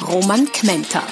Roman 0.00 0.46
Kmenter. 0.46 1.06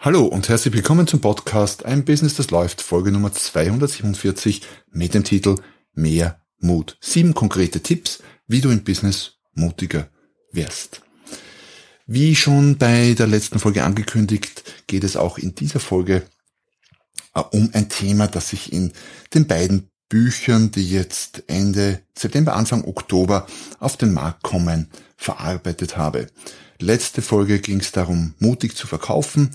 Hallo 0.00 0.24
und 0.24 0.48
herzlich 0.48 0.74
willkommen 0.74 1.06
zum 1.06 1.20
Podcast 1.20 1.84
Ein 1.84 2.04
Business, 2.04 2.34
das 2.34 2.50
läuft, 2.50 2.80
Folge 2.80 3.12
Nummer 3.12 3.32
247 3.32 4.62
mit 4.90 5.14
dem 5.14 5.22
Titel 5.22 5.56
Mehr 5.94 6.40
Mut. 6.58 6.96
Sieben 7.00 7.34
konkrete 7.34 7.82
Tipps, 7.82 8.22
wie 8.48 8.60
du 8.60 8.70
im 8.70 8.82
Business 8.82 9.34
mutiger 9.54 10.08
wirst. 10.50 11.02
Wie 12.06 12.34
schon 12.34 12.78
bei 12.78 13.14
der 13.14 13.28
letzten 13.28 13.60
Folge 13.60 13.84
angekündigt, 13.84 14.64
geht 14.88 15.04
es 15.04 15.16
auch 15.16 15.38
in 15.38 15.54
dieser 15.54 15.80
Folge 15.80 16.26
äh, 17.34 17.40
um 17.52 17.70
ein 17.74 17.88
Thema, 17.88 18.26
das 18.26 18.52
ich 18.52 18.72
in 18.72 18.92
den 19.34 19.46
beiden 19.46 19.91
Büchern, 20.12 20.70
die 20.70 20.90
jetzt 20.90 21.42
Ende 21.46 22.02
September, 22.14 22.54
Anfang 22.54 22.84
Oktober 22.84 23.46
auf 23.78 23.96
den 23.96 24.12
Markt 24.12 24.42
kommen, 24.42 24.90
verarbeitet 25.16 25.96
habe. 25.96 26.26
Letzte 26.78 27.22
Folge 27.22 27.60
ging 27.60 27.80
es 27.80 27.92
darum, 27.92 28.34
mutig 28.38 28.76
zu 28.76 28.86
verkaufen. 28.86 29.52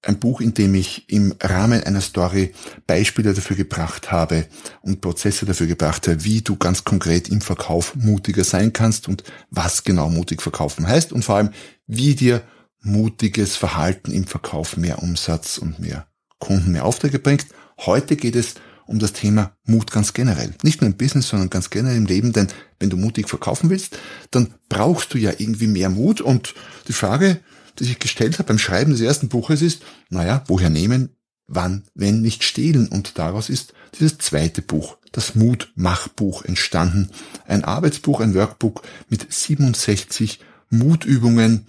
Ein 0.00 0.18
Buch, 0.18 0.40
in 0.40 0.54
dem 0.54 0.74
ich 0.74 1.10
im 1.10 1.34
Rahmen 1.42 1.84
einer 1.84 2.00
Story 2.00 2.54
Beispiele 2.86 3.34
dafür 3.34 3.54
gebracht 3.54 4.10
habe 4.10 4.46
und 4.80 5.02
Prozesse 5.02 5.44
dafür 5.44 5.66
gebracht 5.66 6.08
habe, 6.08 6.24
wie 6.24 6.40
du 6.40 6.56
ganz 6.56 6.84
konkret 6.84 7.28
im 7.28 7.42
Verkauf 7.42 7.94
mutiger 7.96 8.44
sein 8.44 8.72
kannst 8.72 9.08
und 9.08 9.24
was 9.50 9.84
genau 9.84 10.08
mutig 10.08 10.40
verkaufen 10.40 10.88
heißt 10.88 11.12
und 11.12 11.22
vor 11.22 11.36
allem, 11.36 11.50
wie 11.86 12.14
dir 12.14 12.40
mutiges 12.80 13.56
Verhalten 13.56 14.10
im 14.10 14.26
Verkauf 14.26 14.78
mehr 14.78 15.02
Umsatz 15.02 15.58
und 15.58 15.80
mehr 15.80 16.06
Kunden, 16.38 16.72
mehr 16.72 16.86
Aufträge 16.86 17.18
bringt. 17.18 17.44
Heute 17.76 18.16
geht 18.16 18.36
es 18.36 18.54
um 18.86 18.98
das 18.98 19.12
Thema 19.12 19.56
Mut 19.64 19.90
ganz 19.90 20.12
generell. 20.12 20.54
Nicht 20.62 20.80
nur 20.80 20.90
im 20.90 20.96
Business, 20.96 21.28
sondern 21.28 21.50
ganz 21.50 21.70
generell 21.70 21.96
im 21.96 22.06
Leben, 22.06 22.32
denn 22.32 22.48
wenn 22.78 22.90
du 22.90 22.96
mutig 22.96 23.28
verkaufen 23.28 23.70
willst, 23.70 23.98
dann 24.30 24.54
brauchst 24.68 25.14
du 25.14 25.18
ja 25.18 25.32
irgendwie 25.36 25.66
mehr 25.66 25.90
Mut 25.90 26.20
und 26.20 26.54
die 26.88 26.92
Frage, 26.92 27.40
die 27.78 27.84
sich 27.84 27.98
gestellt 27.98 28.38
hat 28.38 28.46
beim 28.46 28.58
Schreiben 28.58 28.92
des 28.92 29.00
ersten 29.00 29.28
Buches 29.28 29.62
ist, 29.62 29.82
naja, 30.08 30.44
woher 30.46 30.70
nehmen, 30.70 31.10
wann, 31.46 31.84
wenn 31.94 32.22
nicht 32.22 32.44
stehlen 32.44 32.88
und 32.88 33.18
daraus 33.18 33.50
ist 33.50 33.72
dieses 33.98 34.18
zweite 34.18 34.62
Buch, 34.62 34.96
das 35.12 35.34
Mutmachbuch 35.34 36.44
entstanden. 36.44 37.10
Ein 37.46 37.64
Arbeitsbuch, 37.64 38.20
ein 38.20 38.34
Workbook 38.34 38.82
mit 39.08 39.32
67 39.32 40.40
Mutübungen, 40.70 41.66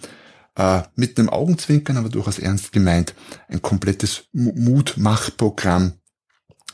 äh, 0.56 0.82
mit 0.96 1.18
einem 1.18 1.30
Augenzwinkern, 1.30 1.96
aber 1.96 2.08
durchaus 2.08 2.38
ernst 2.38 2.72
gemeint, 2.72 3.14
ein 3.48 3.62
komplettes 3.62 4.24
Mutmachprogramm, 4.32 5.92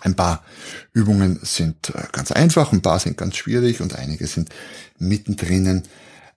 ein 0.05 0.14
paar 0.14 0.44
Übungen 0.92 1.41
sind 1.42 1.91
äh, 1.91 2.05
ganz 2.12 2.30
einfach, 2.30 2.72
ein 2.72 2.83
paar 2.83 3.00
sind 3.00 3.16
ganz 3.16 3.36
schwierig 3.36 3.80
und 3.80 3.97
einige 3.97 4.27
sind 4.27 4.50
mittendrin. 4.98 5.83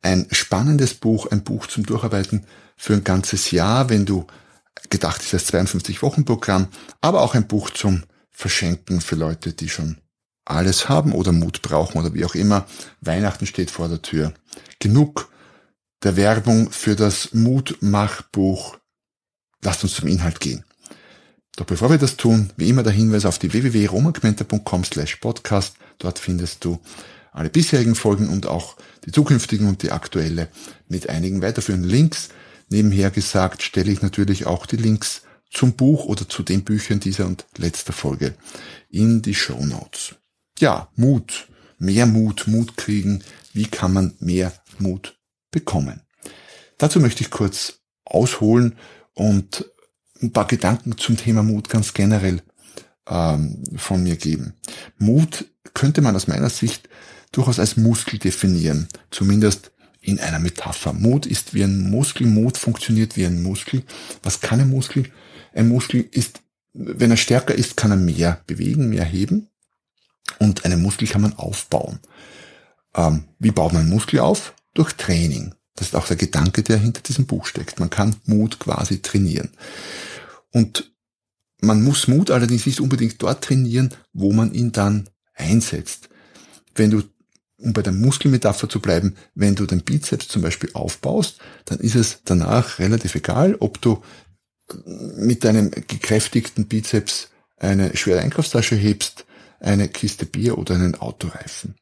Ein 0.01 0.27
spannendes 0.31 0.93
Buch, 0.93 1.27
ein 1.29 1.43
Buch 1.43 1.67
zum 1.67 1.85
Durcharbeiten 1.85 2.45
für 2.77 2.93
ein 2.93 3.03
ganzes 3.03 3.51
Jahr, 3.51 3.89
wenn 3.89 4.05
du 4.05 4.25
gedacht 4.89 5.21
ist 5.21 5.33
als 5.33 5.47
52 5.47 6.01
Wochen 6.01 6.23
Programm, 6.23 6.67
aber 7.01 7.21
auch 7.21 7.35
ein 7.35 7.47
Buch 7.47 7.69
zum 7.71 8.03
Verschenken 8.31 9.01
für 9.01 9.15
Leute, 9.15 9.53
die 9.53 9.67
schon 9.67 9.97
alles 10.45 10.87
haben 10.87 11.11
oder 11.11 11.33
Mut 11.33 11.61
brauchen 11.61 11.97
oder 11.97 12.13
wie 12.13 12.23
auch 12.23 12.35
immer. 12.35 12.67
Weihnachten 13.01 13.47
steht 13.47 13.69
vor 13.69 13.89
der 13.89 14.01
Tür. 14.01 14.33
Genug 14.79 15.29
der 16.03 16.15
Werbung 16.15 16.71
für 16.71 16.95
das 16.95 17.33
Mutmachbuch. 17.33 18.77
Lasst 19.61 19.83
uns 19.83 19.95
zum 19.95 20.07
Inhalt 20.07 20.39
gehen. 20.39 20.63
Doch 21.57 21.65
bevor 21.65 21.89
wir 21.89 21.97
das 21.97 22.17
tun, 22.17 22.51
wie 22.55 22.69
immer 22.69 22.83
der 22.83 22.93
Hinweis 22.93 23.25
auf 23.25 23.39
die 23.39 23.51
www.romagmenta.com 23.51 24.83
slash 24.83 25.15
podcast. 25.17 25.75
Dort 25.97 26.19
findest 26.19 26.63
du 26.63 26.79
alle 27.33 27.49
bisherigen 27.49 27.95
Folgen 27.95 28.29
und 28.29 28.45
auch 28.45 28.77
die 29.05 29.11
zukünftigen 29.11 29.67
und 29.67 29.81
die 29.81 29.91
aktuelle 29.91 30.49
mit 30.87 31.09
einigen 31.09 31.41
weiterführenden 31.41 31.89
Links. 31.89 32.29
Nebenher 32.69 33.09
gesagt 33.09 33.63
stelle 33.63 33.91
ich 33.91 34.03
natürlich 34.03 34.45
auch 34.45 34.67
die 34.67 34.77
Links 34.77 35.23
zum 35.51 35.73
Buch 35.73 36.05
oder 36.05 36.29
zu 36.29 36.43
den 36.43 36.63
Büchern 36.63 36.99
dieser 36.99 37.25
und 37.25 37.45
letzter 37.57 37.93
Folge 37.93 38.35
in 38.91 39.23
die 39.23 39.33
Show 39.35 39.65
Notes. 39.65 40.13
Ja, 40.59 40.89
Mut, 40.95 41.47
mehr 41.79 42.05
Mut, 42.05 42.45
Mut 42.47 42.77
kriegen. 42.77 43.23
Wie 43.53 43.65
kann 43.65 43.93
man 43.93 44.13
mehr 44.19 44.53
Mut 44.77 45.17
bekommen? 45.49 46.01
Dazu 46.77 46.99
möchte 46.99 47.23
ich 47.23 47.31
kurz 47.31 47.79
ausholen 48.05 48.75
und 49.15 49.65
ein 50.21 50.31
paar 50.31 50.47
Gedanken 50.47 50.97
zum 50.97 51.17
Thema 51.17 51.43
Mut 51.43 51.69
ganz 51.69 51.93
generell 51.93 52.41
ähm, 53.07 53.63
von 53.75 54.03
mir 54.03 54.15
geben. 54.15 54.53
Mut 54.97 55.45
könnte 55.73 56.01
man 56.01 56.15
aus 56.15 56.27
meiner 56.27 56.49
Sicht 56.49 56.89
durchaus 57.31 57.59
als 57.59 57.77
Muskel 57.77 58.19
definieren, 58.19 58.87
zumindest 59.11 59.71
in 60.01 60.19
einer 60.19 60.39
Metapher. 60.39 60.93
Mut 60.93 61.25
ist 61.25 61.53
wie 61.53 61.63
ein 61.63 61.89
Muskel, 61.89 62.27
Mut 62.27 62.57
funktioniert 62.57 63.17
wie 63.17 63.25
ein 63.25 63.43
Muskel. 63.43 63.83
Was 64.23 64.39
kann 64.39 64.59
ein 64.59 64.69
Muskel? 64.69 65.11
Ein 65.53 65.67
Muskel 65.67 66.07
ist, 66.11 66.41
wenn 66.73 67.11
er 67.11 67.17
stärker 67.17 67.55
ist, 67.55 67.77
kann 67.77 67.91
er 67.91 67.97
mehr 67.97 68.41
bewegen, 68.47 68.89
mehr 68.89 69.03
heben 69.03 69.49
und 70.39 70.65
einen 70.65 70.81
Muskel 70.81 71.07
kann 71.07 71.21
man 71.21 71.33
aufbauen. 71.33 71.99
Ähm, 72.95 73.25
wie 73.39 73.51
baut 73.51 73.73
man 73.73 73.83
einen 73.83 73.91
Muskel 73.91 74.19
auf? 74.19 74.53
Durch 74.73 74.93
Training. 74.93 75.53
Das 75.77 75.89
ist 75.89 75.95
auch 75.95 76.07
der 76.07 76.17
Gedanke, 76.17 76.63
der 76.63 76.77
hinter 76.77 77.01
diesem 77.01 77.27
Buch 77.27 77.45
steckt. 77.45 77.79
Man 77.79 77.89
kann 77.89 78.15
Mut 78.25 78.59
quasi 78.59 78.99
trainieren. 79.01 79.51
Und 80.51 80.91
man 81.61 81.83
muss 81.83 82.07
Mut 82.07 82.31
allerdings 82.31 82.65
nicht 82.65 82.81
unbedingt 82.81 83.21
dort 83.21 83.43
trainieren, 83.43 83.93
wo 84.11 84.33
man 84.33 84.53
ihn 84.53 84.71
dann 84.71 85.09
einsetzt. 85.35 86.09
Wenn 86.75 86.89
du, 86.91 87.03
um 87.57 87.73
bei 87.73 87.83
der 87.83 87.93
Muskelmetapher 87.93 88.67
zu 88.67 88.79
bleiben, 88.79 89.15
wenn 89.35 89.55
du 89.55 89.67
den 89.67 89.83
Bizeps 89.83 90.27
zum 90.27 90.41
Beispiel 90.41 90.71
aufbaust, 90.73 91.39
dann 91.65 91.79
ist 91.79 91.95
es 91.95 92.21
danach 92.25 92.79
relativ 92.79 93.13
egal, 93.15 93.55
ob 93.59 93.79
du 93.79 94.01
mit 95.15 95.43
deinem 95.43 95.69
gekräftigten 95.71 96.67
Bizeps 96.67 97.29
eine 97.55 97.95
schwere 97.95 98.21
Einkaufstasche 98.21 98.75
hebst, 98.75 99.25
eine 99.59 99.87
Kiste 99.87 100.25
Bier 100.25 100.57
oder 100.57 100.73
einen 100.75 100.95
Autoreifen. 100.95 101.75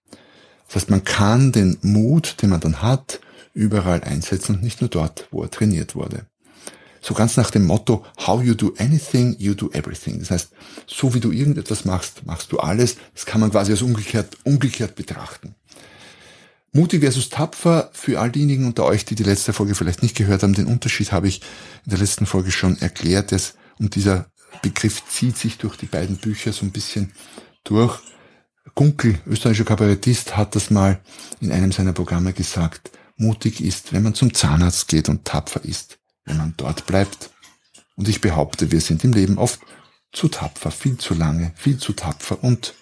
Das 0.67 0.75
heißt, 0.75 0.89
man 0.89 1.03
kann 1.03 1.53
den 1.53 1.77
Mut, 1.81 2.41
den 2.41 2.49
man 2.49 2.59
dann 2.59 2.81
hat, 2.81 3.21
überall 3.55 4.03
einsetzen 4.03 4.59
nicht 4.61 4.81
nur 4.81 4.89
dort, 4.89 5.27
wo 5.31 5.41
er 5.41 5.49
trainiert 5.49 5.95
wurde. 5.95 6.27
So 7.01 7.13
ganz 7.13 7.37
nach 7.37 7.51
dem 7.51 7.65
Motto, 7.65 8.03
how 8.25 8.43
you 8.43 8.53
do 8.53 8.73
anything, 8.77 9.35
you 9.39 9.53
do 9.53 9.69
everything. 9.71 10.19
Das 10.19 10.31
heißt, 10.31 10.49
so 10.87 11.13
wie 11.13 11.19
du 11.19 11.31
irgendetwas 11.31 11.85
machst, 11.85 12.25
machst 12.25 12.51
du 12.51 12.59
alles. 12.59 12.97
Das 13.13 13.25
kann 13.25 13.41
man 13.41 13.51
quasi 13.51 13.71
als 13.71 13.81
umgekehrt, 13.81 14.37
umgekehrt 14.43 14.95
betrachten. 14.95 15.55
Mutig 16.73 17.01
versus 17.01 17.29
tapfer, 17.29 17.91
für 17.93 18.19
all 18.19 18.31
diejenigen 18.31 18.65
unter 18.65 18.85
euch, 18.85 19.05
die 19.05 19.15
die 19.15 19.23
letzte 19.23 19.53
Folge 19.53 19.75
vielleicht 19.75 20.01
nicht 20.01 20.17
gehört 20.17 20.43
haben, 20.43 20.53
den 20.53 20.65
Unterschied 20.65 21.11
habe 21.11 21.27
ich 21.27 21.41
in 21.85 21.91
der 21.91 21.99
letzten 21.99 22.25
Folge 22.25 22.51
schon 22.51 22.77
erklärt. 22.79 23.31
Dass, 23.31 23.53
und 23.79 23.95
dieser 23.95 24.25
Begriff 24.61 25.03
zieht 25.07 25.37
sich 25.37 25.57
durch 25.57 25.77
die 25.77 25.85
beiden 25.85 26.17
Bücher 26.17 26.51
so 26.51 26.65
ein 26.65 26.71
bisschen 26.71 27.13
durch. 27.63 27.99
Gunkel, 28.73 29.19
österreichischer 29.27 29.63
Kabarettist, 29.63 30.35
hat 30.35 30.55
das 30.55 30.71
mal 30.71 30.99
in 31.39 31.51
einem 31.51 31.71
seiner 31.71 31.93
Programme 31.93 32.33
gesagt 32.33 32.91
mutig 33.17 33.61
ist, 33.61 33.93
wenn 33.93 34.03
man 34.03 34.13
zum 34.13 34.33
Zahnarzt 34.33 34.87
geht 34.87 35.09
und 35.09 35.25
tapfer 35.25 35.63
ist, 35.63 35.99
wenn 36.25 36.37
man 36.37 36.53
dort 36.57 36.85
bleibt. 36.85 37.31
Und 37.95 38.07
ich 38.07 38.21
behaupte, 38.21 38.71
wir 38.71 38.81
sind 38.81 39.03
im 39.03 39.13
Leben 39.13 39.37
oft 39.37 39.59
zu 40.11 40.27
tapfer, 40.27 40.71
viel 40.71 40.97
zu 40.97 41.13
lange, 41.13 41.53
viel 41.55 41.77
zu 41.77 41.93
tapfer 41.93 42.43
und 42.43 42.73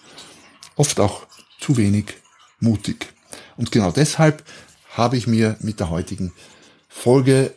oft 0.76 1.00
auch 1.00 1.28
zu 1.60 1.78
wenig 1.78 2.14
mutig. 2.60 3.14
Und 3.58 3.72
genau 3.72 3.92
deshalb 3.92 4.44
habe 4.90 5.18
ich 5.18 5.28
mir 5.28 5.58
mit 5.60 5.80
der 5.80 5.90
heutigen 5.90 6.34
Folge 6.88 7.56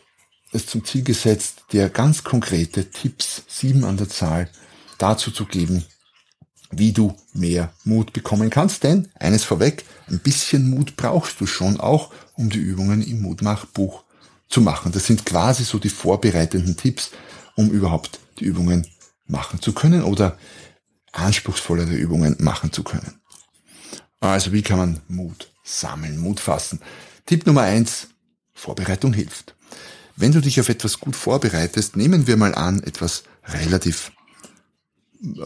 es 0.51 0.65
zum 0.65 0.85
Ziel 0.85 1.03
gesetzt, 1.03 1.65
dir 1.71 1.89
ganz 1.89 2.23
konkrete 2.23 2.89
Tipps, 2.89 3.43
sieben 3.47 3.83
an 3.83 3.97
der 3.97 4.09
Zahl, 4.09 4.49
dazu 4.97 5.31
zu 5.31 5.45
geben, 5.45 5.85
wie 6.71 6.91
du 6.91 7.15
mehr 7.33 7.71
Mut 7.83 8.13
bekommen 8.13 8.49
kannst. 8.49 8.83
Denn 8.83 9.09
eines 9.15 9.43
vorweg, 9.43 9.85
ein 10.07 10.19
bisschen 10.19 10.69
Mut 10.69 10.95
brauchst 10.97 11.39
du 11.39 11.45
schon 11.45 11.79
auch, 11.79 12.11
um 12.35 12.49
die 12.49 12.59
Übungen 12.59 13.01
im 13.01 13.21
Mutmachbuch 13.21 14.03
zu 14.49 14.61
machen. 14.61 14.91
Das 14.91 15.05
sind 15.05 15.25
quasi 15.25 15.63
so 15.63 15.79
die 15.79 15.89
vorbereitenden 15.89 16.77
Tipps, 16.77 17.11
um 17.55 17.69
überhaupt 17.69 18.19
die 18.39 18.45
Übungen 18.45 18.87
machen 19.25 19.61
zu 19.61 19.73
können 19.73 20.03
oder 20.03 20.37
anspruchsvollere 21.11 21.95
Übungen 21.95 22.35
machen 22.39 22.71
zu 22.71 22.83
können. 22.83 23.19
Also 24.19 24.51
wie 24.51 24.61
kann 24.61 24.77
man 24.77 25.01
Mut 25.07 25.51
sammeln, 25.63 26.17
Mut 26.17 26.39
fassen? 26.39 26.79
Tipp 27.25 27.45
Nummer 27.45 27.61
eins: 27.61 28.07
Vorbereitung 28.53 29.13
hilft. 29.13 29.55
Wenn 30.15 30.31
du 30.31 30.41
dich 30.41 30.59
auf 30.59 30.69
etwas 30.69 30.99
gut 30.99 31.15
vorbereitest, 31.15 31.95
nehmen 31.95 32.25
wir 32.25 32.37
mal 32.37 32.55
an, 32.55 32.81
etwas 32.81 33.23
relativ 33.45 34.11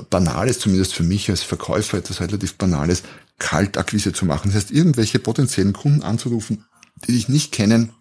Banales, 0.09 0.59
zumindest 0.59 0.93
für 0.93 1.03
mich 1.03 1.29
als 1.29 1.43
Verkäufer, 1.43 1.97
etwas 1.97 2.21
relativ 2.21 2.55
Banales, 2.55 3.03
Kaltakquise 3.39 4.13
zu 4.13 4.25
machen. 4.25 4.49
Das 4.49 4.55
heißt, 4.55 4.71
irgendwelche 4.71 5.19
potenziellen 5.19 5.73
Kunden 5.73 6.03
anzurufen, 6.03 6.65
die 7.07 7.13
dich 7.13 7.29
nicht 7.29 7.51
kennen, 7.51 7.91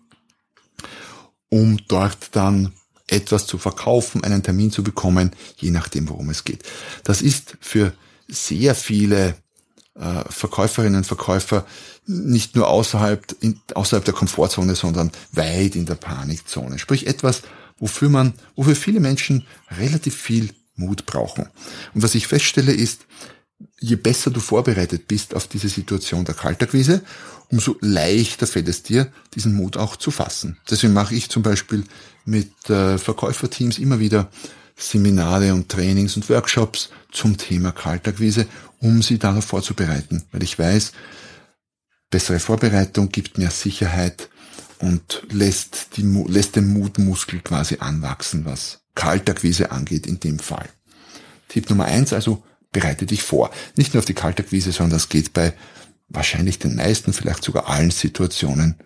um 1.49 1.79
dort 1.89 2.19
dann 2.33 2.73
etwas 3.07 3.47
zu 3.47 3.59
verkaufen, 3.59 4.23
einen 4.23 4.43
Termin 4.43 4.71
zu 4.71 4.83
bekommen, 4.83 5.33
je 5.57 5.71
nachdem, 5.71 6.09
worum 6.09 6.31
es 6.31 6.45
geht. 6.45 6.63
Das 7.05 7.23
ist 7.23 7.57
für 7.61 7.93
sehr 8.29 8.75
viele 8.75 9.35
äh, 9.95 10.25
Verkäuferinnen 10.29 10.99
und 10.99 11.07
Verkäufer 11.07 11.67
nicht 12.07 12.55
nur 12.55 12.69
außerhalb, 12.69 13.37
außerhalb 13.75 14.05
der 14.05 14.15
Komfortzone, 14.15 14.75
sondern 14.77 15.11
weit 15.33 15.75
in 15.75 15.87
der 15.87 15.97
Panikzone. 15.97 16.79
Sprich 16.79 17.07
etwas, 17.07 17.43
wofür 17.79 18.09
man, 18.09 18.35
wofür 18.57 18.77
viele 18.77 19.01
Menschen 19.01 19.47
relativ 19.79 20.17
viel 20.17 20.55
Mut 20.75 21.07
brauchen. 21.07 21.49
Und 21.95 22.03
was 22.03 22.15
ich 22.15 22.27
feststelle 22.27 22.73
ist, 22.73 23.07
je 23.79 23.97
besser 23.97 24.31
du 24.31 24.41
vorbereitet 24.41 25.07
bist 25.09 25.35
auf 25.35 25.47
diese 25.47 25.69
Situation 25.69 26.25
der 26.25 26.35
Kaltakquise, 26.35 27.03
umso 27.51 27.77
leichter 27.81 28.47
fällt 28.47 28.69
es 28.69 28.83
dir, 28.83 29.13
diesen 29.35 29.55
Mut 29.55 29.77
auch 29.77 29.97
zu 29.97 30.11
fassen. 30.11 30.59
Deswegen 30.71 30.93
mache 30.93 31.15
ich 31.15 31.29
zum 31.29 31.43
Beispiel 31.43 31.85
mit 32.25 32.71
äh, 32.71 32.97
Verkäuferteams 32.97 33.79
immer 33.79 34.01
wieder 34.01 34.31
Seminare 34.77 35.53
und 35.53 35.69
Trainings 35.69 36.17
und 36.17 36.29
Workshops 36.31 36.91
zum 37.13 37.37
Thema 37.37 37.73
Kaltakquise, 37.73 38.47
um 38.79 39.03
sie 39.03 39.19
darauf 39.19 39.45
vorzubereiten. 39.45 40.25
Weil 40.33 40.43
ich 40.43 40.59
weiß, 40.59 40.93
bessere 42.09 42.41
Vorbereitung 42.41 43.11
gibt 43.11 43.37
mehr 43.37 43.51
Sicherheit 43.51 44.31
und 44.79 45.23
lässt, 45.31 45.97
die, 45.97 46.03
lässt 46.03 46.57
den 46.57 46.73
Mutmuskel 46.73 47.41
quasi 47.41 47.79
anwachsen, 47.81 48.47
was 48.47 48.80
Kaltakquise 48.95 49.71
angeht 49.71 50.07
in 50.07 50.21
dem 50.21 50.39
Fall. 50.39 50.69
Tipp 51.49 51.69
Nummer 51.71 51.87
eins 51.87 52.13
also, 52.13 52.43
bereite 52.73 53.07
dich 53.07 53.23
vor. 53.23 53.51
Nicht 53.77 53.95
nur 53.95 54.01
auf 54.01 54.05
die 54.07 54.15
Kaltakquise, 54.15 54.73
sondern 54.73 54.99
das 54.99 55.09
geht 55.09 55.33
bei 55.33 55.53
wahrscheinlich 56.09 56.59
den 56.59 56.77
meisten, 56.77 57.13
vielleicht 57.13 57.45
sogar 57.45 57.69
allen 57.69 57.91
Situationen 57.91 58.77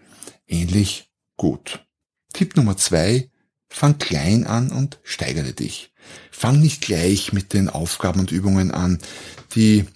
ähnlich 0.46 1.10
gut. 1.36 1.84
Tipp 2.32 2.56
Nummer 2.56 2.76
zwei, 2.76 3.30
fang 3.68 3.98
klein 3.98 4.46
an 4.46 4.70
und 4.70 4.98
steigere 5.02 5.52
dich. 5.52 5.92
Fang 6.30 6.60
nicht 6.60 6.82
gleich 6.82 7.32
mit 7.32 7.52
den 7.52 7.68
Aufgaben 7.68 8.20
und 8.20 8.32
Übungen 8.32 8.70
an, 8.70 8.98
die 9.54 9.86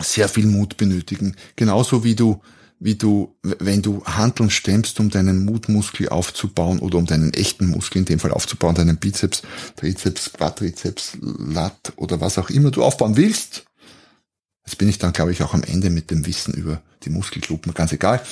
sehr 0.00 0.28
viel 0.28 0.46
Mut 0.46 0.76
benötigen. 0.76 1.36
Genauso 1.56 2.04
wie 2.04 2.14
du, 2.14 2.40
wie 2.80 2.94
du, 2.94 3.34
wenn 3.42 3.82
du 3.82 4.04
Handeln 4.04 4.50
stemmst, 4.50 5.00
um 5.00 5.10
deinen 5.10 5.44
Mutmuskel 5.44 6.08
aufzubauen 6.08 6.78
oder 6.78 6.98
um 6.98 7.06
deinen 7.06 7.34
echten 7.34 7.66
Muskel 7.66 7.98
in 7.98 8.04
dem 8.04 8.20
Fall 8.20 8.30
aufzubauen, 8.30 8.74
deinen 8.74 8.98
Bizeps, 8.98 9.42
Trizeps, 9.76 10.32
Quadrizeps, 10.32 11.18
Lat 11.20 11.92
oder 11.96 12.20
was 12.20 12.38
auch 12.38 12.50
immer 12.50 12.70
du 12.70 12.84
aufbauen 12.84 13.16
willst. 13.16 13.64
Jetzt 14.64 14.76
bin 14.76 14.88
ich 14.88 14.98
dann, 14.98 15.12
glaube 15.12 15.32
ich, 15.32 15.42
auch 15.42 15.54
am 15.54 15.64
Ende 15.64 15.90
mit 15.90 16.10
dem 16.10 16.26
Wissen 16.26 16.54
über 16.54 16.82
die 17.02 17.10
Muskelgruppen, 17.10 17.74
ganz 17.74 17.92
egal. 17.92 18.22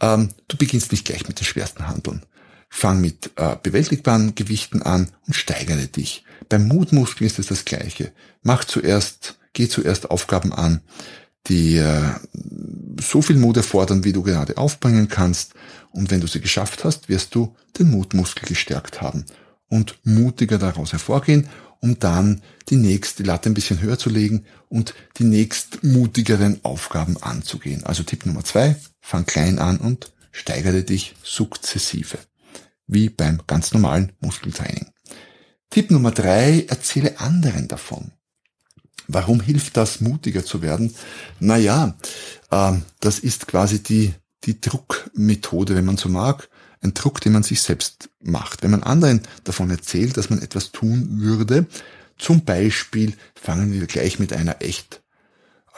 Ähm, 0.00 0.28
du 0.46 0.56
beginnst 0.56 0.92
nicht 0.92 1.06
gleich 1.06 1.26
mit 1.26 1.40
den 1.40 1.46
schwersten 1.46 1.88
Handeln. 1.88 2.22
Fang 2.68 3.00
mit 3.00 3.32
äh, 3.36 3.56
bewältigbaren 3.60 4.34
Gewichten 4.34 4.82
an 4.82 5.08
und 5.26 5.34
steigere 5.34 5.86
dich. 5.86 6.24
Beim 6.48 6.68
Mutmuskel 6.68 7.26
ist 7.26 7.38
es 7.38 7.46
das 7.48 7.64
Gleiche. 7.64 8.12
Mach 8.42 8.64
zuerst, 8.64 9.38
geh 9.52 9.68
zuerst 9.68 10.10
Aufgaben 10.10 10.52
an, 10.52 10.80
die 11.46 11.76
äh, 11.76 12.02
so 13.00 13.22
viel 13.22 13.36
Mut 13.36 13.56
erfordern, 13.56 14.04
wie 14.04 14.12
du 14.12 14.22
gerade 14.22 14.58
aufbringen 14.58 15.08
kannst. 15.08 15.54
Und 15.90 16.10
wenn 16.10 16.20
du 16.20 16.26
sie 16.26 16.40
geschafft 16.40 16.84
hast, 16.84 17.08
wirst 17.08 17.34
du 17.34 17.54
den 17.78 17.90
Mutmuskel 17.90 18.46
gestärkt 18.46 19.00
haben 19.00 19.24
und 19.68 19.98
mutiger 20.04 20.58
daraus 20.58 20.92
hervorgehen, 20.92 21.48
um 21.80 21.98
dann 21.98 22.42
die 22.68 22.76
nächste 22.76 23.22
Latte 23.22 23.48
ein 23.48 23.54
bisschen 23.54 23.80
höher 23.80 23.98
zu 23.98 24.10
legen 24.10 24.44
und 24.68 24.94
die 25.16 25.24
nächst 25.24 25.82
mutigeren 25.82 26.60
Aufgaben 26.62 27.16
anzugehen. 27.22 27.84
Also 27.84 28.02
Tipp 28.02 28.26
Nummer 28.26 28.44
zwei, 28.44 28.76
fang 29.00 29.24
klein 29.24 29.58
an 29.58 29.78
und 29.78 30.12
steigere 30.30 30.82
dich 30.82 31.14
sukzessive 31.22 32.18
wie 32.86 33.08
beim 33.08 33.40
ganz 33.46 33.72
normalen 33.72 34.12
Muskeltraining. 34.20 34.90
Tipp 35.70 35.90
Nummer 35.90 36.10
drei, 36.10 36.66
erzähle 36.68 37.20
anderen 37.20 37.68
davon. 37.68 38.12
Warum 39.12 39.40
hilft 39.40 39.76
das, 39.76 40.00
mutiger 40.00 40.44
zu 40.44 40.62
werden? 40.62 40.94
Naja, 41.40 41.94
äh, 42.50 42.72
das 43.00 43.18
ist 43.18 43.48
quasi 43.48 43.82
die, 43.82 44.14
die 44.44 44.60
Druckmethode, 44.60 45.74
wenn 45.74 45.84
man 45.84 45.96
so 45.96 46.08
mag. 46.08 46.48
Ein 46.80 46.94
Druck, 46.94 47.20
den 47.20 47.32
man 47.32 47.42
sich 47.42 47.60
selbst 47.60 48.08
macht. 48.22 48.62
Wenn 48.62 48.70
man 48.70 48.82
anderen 48.82 49.20
davon 49.44 49.70
erzählt, 49.70 50.16
dass 50.16 50.30
man 50.30 50.40
etwas 50.40 50.72
tun 50.72 51.20
würde, 51.20 51.66
zum 52.18 52.44
Beispiel 52.44 53.14
fangen 53.34 53.72
wir 53.72 53.86
gleich 53.86 54.18
mit 54.18 54.32
einer 54.32 54.62
echt, 54.62 55.02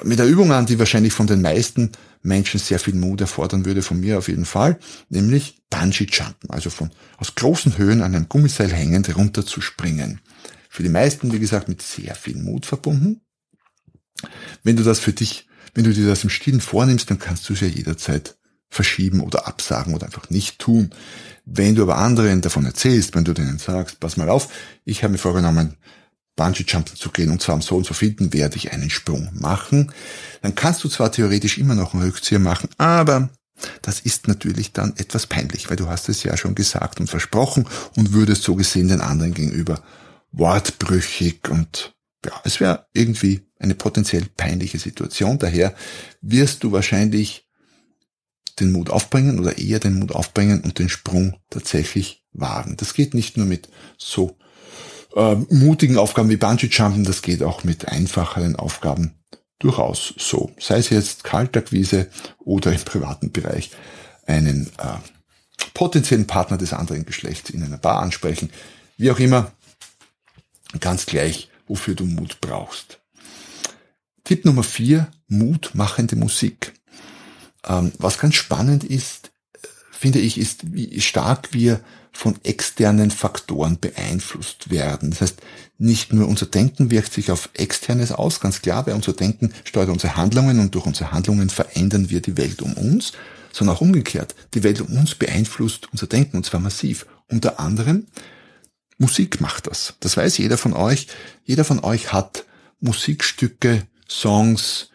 mit 0.02 0.18
der 0.18 0.26
Übung 0.26 0.52
an, 0.52 0.66
die 0.66 0.78
wahrscheinlich 0.78 1.12
von 1.12 1.26
den 1.26 1.40
meisten 1.40 1.92
Menschen 2.22 2.60
sehr 2.60 2.78
viel 2.78 2.94
Mut 2.94 3.20
erfordern 3.20 3.64
würde, 3.64 3.82
von 3.82 3.98
mir 3.98 4.18
auf 4.18 4.28
jeden 4.28 4.44
Fall, 4.44 4.78
nämlich 5.08 5.60
Bungee 5.70 6.06
Jumpen, 6.10 6.50
also 6.50 6.70
von 6.70 6.90
aus 7.16 7.34
großen 7.34 7.78
Höhen 7.78 8.02
an 8.02 8.14
einem 8.14 8.28
Gummiseil 8.28 8.72
hängend 8.72 9.16
runterzuspringen. 9.16 10.20
Für 10.72 10.82
die 10.82 10.88
meisten, 10.88 11.34
wie 11.34 11.38
gesagt, 11.38 11.68
mit 11.68 11.82
sehr 11.82 12.14
viel 12.14 12.34
Mut 12.34 12.64
verbunden. 12.64 13.20
Wenn 14.62 14.74
du 14.74 14.82
das 14.82 15.00
für 15.00 15.12
dich, 15.12 15.46
wenn 15.74 15.84
du 15.84 15.92
dir 15.92 16.06
das 16.06 16.24
im 16.24 16.30
Stillen 16.30 16.62
vornimmst, 16.62 17.10
dann 17.10 17.18
kannst 17.18 17.46
du 17.46 17.52
es 17.52 17.60
ja 17.60 17.66
jederzeit 17.66 18.38
verschieben 18.70 19.20
oder 19.20 19.46
absagen 19.46 19.92
oder 19.92 20.06
einfach 20.06 20.30
nicht 20.30 20.58
tun. 20.58 20.88
Wenn 21.44 21.74
du 21.74 21.82
aber 21.82 21.98
anderen 21.98 22.40
davon 22.40 22.64
erzählst, 22.64 23.14
wenn 23.14 23.26
du 23.26 23.34
denen 23.34 23.58
sagst, 23.58 24.00
pass 24.00 24.16
mal 24.16 24.30
auf, 24.30 24.48
ich 24.86 25.04
habe 25.04 25.12
mir 25.12 25.18
vorgenommen, 25.18 25.76
Bungee 26.36 26.64
Jumpen 26.66 26.96
zu 26.96 27.10
gehen 27.10 27.30
und 27.30 27.42
zwar 27.42 27.56
am 27.56 27.60
so 27.60 27.76
und 27.76 27.84
so 27.84 27.92
finden 27.92 28.32
werde 28.32 28.56
ich 28.56 28.72
einen 28.72 28.88
Sprung 28.88 29.28
machen, 29.34 29.92
dann 30.40 30.54
kannst 30.54 30.82
du 30.84 30.88
zwar 30.88 31.12
theoretisch 31.12 31.58
immer 31.58 31.74
noch 31.74 31.92
einen 31.92 32.04
Rückzieher 32.04 32.38
machen, 32.38 32.70
aber 32.78 33.28
das 33.82 34.00
ist 34.00 34.26
natürlich 34.26 34.72
dann 34.72 34.94
etwas 34.96 35.26
peinlich, 35.26 35.68
weil 35.68 35.76
du 35.76 35.88
hast 35.88 36.08
es 36.08 36.22
ja 36.22 36.34
schon 36.38 36.54
gesagt 36.54 36.98
und 36.98 37.10
versprochen 37.10 37.66
und 37.94 38.14
würdest 38.14 38.42
so 38.42 38.54
gesehen 38.54 38.88
den 38.88 39.02
anderen 39.02 39.34
gegenüber 39.34 39.82
wortbrüchig 40.32 41.48
und 41.48 41.94
ja, 42.24 42.32
es 42.44 42.60
wäre 42.60 42.86
irgendwie 42.92 43.46
eine 43.58 43.74
potenziell 43.74 44.26
peinliche 44.36 44.78
Situation. 44.78 45.38
Daher 45.38 45.74
wirst 46.20 46.64
du 46.64 46.72
wahrscheinlich 46.72 47.48
den 48.60 48.72
Mut 48.72 48.90
aufbringen 48.90 49.38
oder 49.38 49.58
eher 49.58 49.78
den 49.78 49.98
Mut 49.98 50.12
aufbringen 50.12 50.60
und 50.60 50.78
den 50.78 50.88
Sprung 50.88 51.36
tatsächlich 51.50 52.24
wagen. 52.32 52.76
Das 52.76 52.94
geht 52.94 53.14
nicht 53.14 53.36
nur 53.36 53.46
mit 53.46 53.68
so 53.98 54.36
äh, 55.16 55.36
mutigen 55.50 55.98
Aufgaben 55.98 56.30
wie 56.30 56.36
Bungee 56.36 56.66
Jumpen, 56.66 57.04
das 57.04 57.22
geht 57.22 57.42
auch 57.42 57.64
mit 57.64 57.88
einfacheren 57.88 58.56
Aufgaben 58.56 59.14
durchaus 59.58 60.14
so. 60.18 60.50
Sei 60.58 60.78
es 60.78 60.90
jetzt 60.90 61.24
Kaltakquise 61.24 62.08
oder 62.38 62.72
im 62.72 62.80
privaten 62.80 63.32
Bereich 63.32 63.70
einen 64.26 64.66
äh, 64.78 64.98
potenziellen 65.74 66.26
Partner 66.26 66.58
des 66.58 66.72
anderen 66.72 67.06
Geschlechts 67.06 67.50
in 67.50 67.62
einer 67.62 67.78
Bar 67.78 68.02
ansprechen. 68.02 68.50
Wie 68.96 69.10
auch 69.10 69.18
immer, 69.18 69.52
ganz 70.80 71.06
gleich, 71.06 71.48
wofür 71.66 71.94
du 71.94 72.04
Mut 72.04 72.40
brauchst. 72.40 73.00
Tipp 74.24 74.44
Nummer 74.44 74.62
vier, 74.62 75.10
mutmachende 75.28 76.16
Musik. 76.16 76.72
Ähm, 77.66 77.92
was 77.98 78.18
ganz 78.18 78.34
spannend 78.34 78.84
ist, 78.84 79.30
finde 79.90 80.20
ich, 80.20 80.38
ist, 80.38 80.72
wie 80.72 81.00
stark 81.00 81.52
wir 81.52 81.80
von 82.12 82.36
externen 82.44 83.10
Faktoren 83.10 83.78
beeinflusst 83.80 84.70
werden. 84.70 85.10
Das 85.10 85.22
heißt, 85.22 85.40
nicht 85.78 86.12
nur 86.12 86.28
unser 86.28 86.46
Denken 86.46 86.90
wirkt 86.90 87.12
sich 87.12 87.30
auf 87.30 87.48
externes 87.54 88.12
aus, 88.12 88.40
ganz 88.40 88.62
klar, 88.62 88.86
weil 88.86 88.94
unser 88.94 89.14
Denken 89.14 89.52
steuert 89.64 89.88
unsere 89.88 90.16
Handlungen 90.16 90.60
und 90.60 90.74
durch 90.74 90.86
unsere 90.86 91.12
Handlungen 91.12 91.48
verändern 91.48 92.10
wir 92.10 92.20
die 92.20 92.36
Welt 92.36 92.62
um 92.62 92.74
uns, 92.74 93.12
sondern 93.52 93.76
auch 93.76 93.80
umgekehrt. 93.80 94.34
Die 94.54 94.62
Welt 94.62 94.80
um 94.80 94.96
uns 94.96 95.14
beeinflusst 95.14 95.88
unser 95.90 96.06
Denken 96.06 96.36
und 96.36 96.46
zwar 96.46 96.60
massiv. 96.60 97.06
Unter 97.28 97.58
anderem 97.58 98.06
Musik 99.02 99.40
macht 99.40 99.66
das. 99.66 99.94
Das 99.98 100.16
weiß 100.16 100.38
jeder 100.38 100.56
von 100.56 100.74
euch. 100.74 101.08
Jeder 101.44 101.64
von 101.64 101.80
euch 101.80 102.12
hat 102.12 102.46
Musikstücke, 102.78 103.82
Songs, 104.08 104.90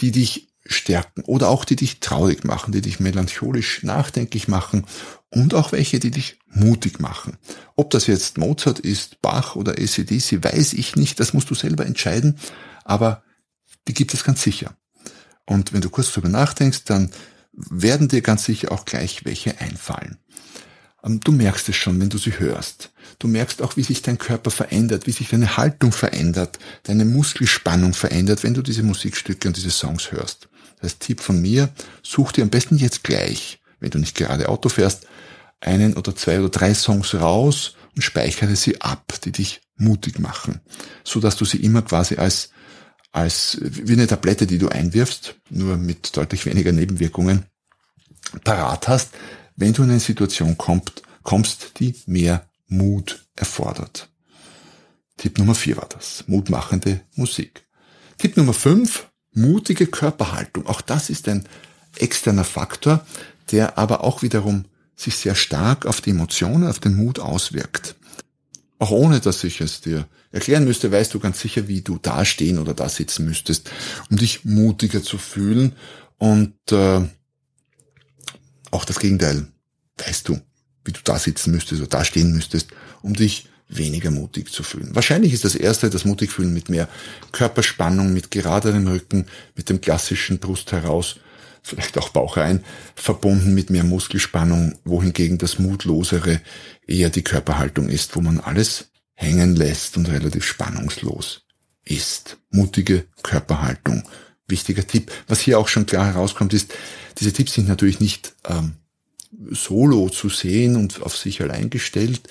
die 0.00 0.10
dich 0.10 0.48
stärken 0.66 1.22
oder 1.22 1.48
auch 1.48 1.64
die 1.64 1.76
dich 1.76 2.00
traurig 2.00 2.42
machen, 2.42 2.72
die 2.72 2.80
dich 2.80 2.98
melancholisch 2.98 3.84
nachdenklich 3.84 4.48
machen 4.48 4.86
und 5.30 5.54
auch 5.54 5.70
welche, 5.70 6.00
die 6.00 6.10
dich 6.10 6.40
mutig 6.48 6.98
machen. 6.98 7.38
Ob 7.76 7.90
das 7.90 8.08
jetzt 8.08 8.38
Mozart 8.38 8.80
ist, 8.80 9.22
Bach 9.22 9.54
oder 9.54 9.72
ACDC, 9.72 10.42
weiß 10.42 10.72
ich 10.72 10.96
nicht, 10.96 11.20
das 11.20 11.32
musst 11.32 11.48
du 11.48 11.54
selber 11.54 11.86
entscheiden, 11.86 12.38
aber 12.84 13.22
die 13.86 13.94
gibt 13.94 14.14
es 14.14 14.24
ganz 14.24 14.42
sicher. 14.42 14.76
Und 15.46 15.72
wenn 15.72 15.80
du 15.80 15.90
kurz 15.90 16.10
darüber 16.10 16.28
nachdenkst, 16.28 16.84
dann 16.84 17.12
werden 17.52 18.08
dir 18.08 18.20
ganz 18.20 18.44
sicher 18.44 18.72
auch 18.72 18.84
gleich 18.84 19.24
welche 19.24 19.60
einfallen. 19.60 20.18
Ähm, 21.08 21.20
du 21.20 21.32
merkst 21.32 21.68
es 21.68 21.76
schon, 21.76 21.98
wenn 22.00 22.10
du 22.10 22.18
sie 22.18 22.38
hörst. 22.38 22.92
Du 23.18 23.26
merkst 23.26 23.62
auch, 23.62 23.76
wie 23.76 23.82
sich 23.82 24.02
dein 24.02 24.18
Körper 24.18 24.50
verändert, 24.50 25.06
wie 25.06 25.12
sich 25.12 25.30
deine 25.30 25.56
Haltung 25.56 25.92
verändert, 25.92 26.58
deine 26.84 27.04
Muskelspannung 27.04 27.94
verändert, 27.94 28.44
wenn 28.44 28.54
du 28.54 28.62
diese 28.62 28.82
Musikstücke 28.82 29.48
und 29.48 29.56
diese 29.56 29.70
Songs 29.70 30.12
hörst. 30.12 30.48
Das 30.80 30.98
Tipp 30.98 31.20
von 31.20 31.40
mir, 31.40 31.70
such 32.02 32.32
dir 32.32 32.42
am 32.42 32.50
besten 32.50 32.76
jetzt 32.76 33.02
gleich 33.02 33.58
wenn 33.80 33.90
du 33.90 33.98
nicht 33.98 34.16
gerade 34.16 34.48
Auto 34.48 34.68
fährst, 34.68 35.06
einen 35.60 35.94
oder 35.94 36.14
zwei 36.14 36.38
oder 36.38 36.50
drei 36.50 36.74
Songs 36.74 37.14
raus 37.14 37.74
und 37.94 38.02
speichere 38.02 38.56
sie 38.56 38.80
ab, 38.80 39.14
die 39.24 39.32
dich 39.32 39.60
mutig 39.76 40.18
machen, 40.18 40.60
so 41.04 41.20
dass 41.20 41.36
du 41.36 41.44
sie 41.44 41.58
immer 41.58 41.82
quasi 41.82 42.16
als 42.16 42.50
als 43.10 43.58
wie 43.62 43.94
eine 43.94 44.06
Tablette, 44.06 44.46
die 44.46 44.58
du 44.58 44.68
einwirfst, 44.68 45.36
nur 45.48 45.78
mit 45.78 46.14
deutlich 46.16 46.44
weniger 46.44 46.72
Nebenwirkungen, 46.72 47.46
parat 48.44 48.86
hast, 48.86 49.10
wenn 49.58 49.72
du 49.72 49.82
in 49.82 49.90
eine 49.90 50.00
Situation 50.00 50.56
kommt, 50.56 51.02
kommst, 51.24 51.72
die 51.80 51.94
mehr 52.06 52.48
Mut 52.68 53.26
erfordert. 53.34 54.08
Tipp 55.16 55.36
Nummer 55.36 55.54
vier 55.54 55.76
war 55.76 55.88
das. 55.88 56.24
Mutmachende 56.28 57.00
Musik. 57.16 57.66
Tipp 58.18 58.36
Nummer 58.36 58.54
fünf, 58.54 59.08
mutige 59.32 59.88
Körperhaltung. 59.88 60.66
Auch 60.66 60.80
das 60.80 61.10
ist 61.10 61.28
ein 61.28 61.44
externer 61.96 62.44
Faktor, 62.44 63.04
der 63.50 63.78
aber 63.78 64.04
auch 64.04 64.22
wiederum 64.22 64.66
sich 64.94 65.16
sehr 65.16 65.34
stark 65.34 65.86
auf 65.86 66.00
die 66.00 66.10
Emotionen, 66.10 66.68
auf 66.68 66.78
den 66.78 66.96
Mut 66.96 67.18
auswirkt. 67.18 67.96
Auch 68.78 68.92
ohne, 68.92 69.18
dass 69.18 69.42
ich 69.42 69.60
es 69.60 69.80
dir 69.80 70.06
erklären 70.30 70.64
müsste, 70.64 70.92
weißt 70.92 71.12
du 71.14 71.18
ganz 71.18 71.40
sicher, 71.40 71.66
wie 71.66 71.80
du 71.80 71.98
da 72.00 72.24
stehen 72.24 72.58
oder 72.58 72.74
da 72.74 72.88
sitzen 72.88 73.24
müsstest, 73.24 73.70
um 74.08 74.18
dich 74.18 74.44
mutiger 74.44 75.02
zu 75.02 75.18
fühlen. 75.18 75.72
Und 76.16 76.54
äh, 76.70 77.00
auch 78.70 78.84
das 78.84 78.98
Gegenteil, 78.98 79.46
weißt 79.98 80.28
du, 80.28 80.40
wie 80.84 80.92
du 80.92 81.00
da 81.04 81.18
sitzen 81.18 81.52
müsstest 81.52 81.80
oder 81.80 81.90
da 81.90 82.04
stehen 82.04 82.32
müsstest, 82.32 82.68
um 83.02 83.14
dich 83.14 83.48
weniger 83.68 84.10
mutig 84.10 84.50
zu 84.52 84.62
fühlen. 84.62 84.94
Wahrscheinlich 84.94 85.32
ist 85.32 85.44
das 85.44 85.54
erste, 85.54 85.90
das 85.90 86.04
mutig 86.04 86.30
fühlen 86.30 86.54
mit 86.54 86.68
mehr 86.68 86.88
Körperspannung, 87.32 88.12
mit 88.12 88.30
geraderem 88.30 88.86
Rücken, 88.86 89.26
mit 89.54 89.68
dem 89.68 89.80
klassischen 89.80 90.38
Brust 90.38 90.72
heraus, 90.72 91.16
vielleicht 91.62 91.98
auch 91.98 92.08
Bauch 92.08 92.38
rein, 92.38 92.64
verbunden 92.94 93.54
mit 93.54 93.68
mehr 93.68 93.84
Muskelspannung, 93.84 94.78
wohingegen 94.84 95.38
das 95.38 95.58
mutlosere 95.58 96.40
eher 96.86 97.10
die 97.10 97.22
Körperhaltung 97.22 97.88
ist, 97.88 98.16
wo 98.16 98.20
man 98.20 98.40
alles 98.40 98.86
hängen 99.14 99.56
lässt 99.56 99.96
und 99.96 100.08
relativ 100.08 100.44
spannungslos 100.44 101.42
ist. 101.84 102.38
Mutige 102.50 103.06
Körperhaltung. 103.22 104.04
Wichtiger 104.48 104.86
Tipp. 104.86 105.12
Was 105.28 105.40
hier 105.40 105.58
auch 105.58 105.68
schon 105.68 105.86
klar 105.86 106.06
herauskommt, 106.06 106.54
ist, 106.54 106.74
diese 107.18 107.32
Tipps 107.32 107.54
sind 107.54 107.68
natürlich 107.68 108.00
nicht 108.00 108.34
ähm, 108.48 108.72
solo 109.50 110.08
zu 110.08 110.28
sehen 110.28 110.76
und 110.76 111.02
auf 111.02 111.16
sich 111.16 111.40
allein 111.42 111.70
gestellt, 111.70 112.22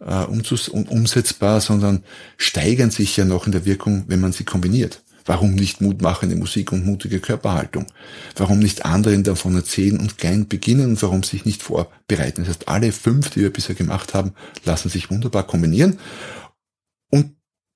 äh, 0.00 0.24
umsetzbar, 0.24 1.60
sondern 1.60 2.02
steigern 2.36 2.90
sich 2.90 3.16
ja 3.16 3.24
noch 3.24 3.46
in 3.46 3.52
der 3.52 3.64
Wirkung, 3.64 4.04
wenn 4.08 4.20
man 4.20 4.32
sie 4.32 4.44
kombiniert. 4.44 5.02
Warum 5.24 5.54
nicht 5.54 5.80
mutmachende 5.80 6.34
Musik 6.34 6.72
und 6.72 6.84
mutige 6.84 7.20
Körperhaltung? 7.20 7.86
Warum 8.34 8.58
nicht 8.58 8.84
anderen 8.84 9.22
davon 9.22 9.54
erzählen 9.54 10.00
und 10.00 10.18
klein 10.18 10.48
beginnen 10.48 10.90
und 10.90 11.02
warum 11.02 11.22
sich 11.22 11.44
nicht 11.44 11.62
vorbereiten? 11.62 12.42
Das 12.42 12.48
heißt, 12.48 12.68
alle 12.68 12.90
fünf, 12.90 13.30
die 13.30 13.40
wir 13.40 13.52
bisher 13.52 13.76
gemacht 13.76 14.14
haben, 14.14 14.32
lassen 14.64 14.88
sich 14.88 15.10
wunderbar 15.10 15.46
kombinieren. 15.46 15.98